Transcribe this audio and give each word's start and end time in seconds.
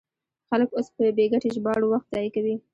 خلک 0.49 0.69
اوس 0.75 0.87
په 0.95 1.03
بې 1.17 1.25
ګټې 1.31 1.49
ژباړو 1.55 1.89
وخت 1.91 2.07
ضایع 2.13 2.29
کوي. 2.35 2.55